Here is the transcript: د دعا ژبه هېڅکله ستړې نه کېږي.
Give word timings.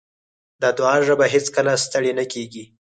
د 0.61 0.63
دعا 0.77 0.95
ژبه 1.07 1.25
هېڅکله 1.33 1.71
ستړې 1.85 2.11
نه 2.19 2.25
کېږي. 2.33 2.63